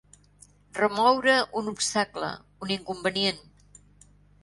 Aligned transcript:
Remoure 0.79 1.35
un 1.63 1.71
obstacle, 1.73 2.33
un 2.67 2.77
inconvenient. 2.81 3.49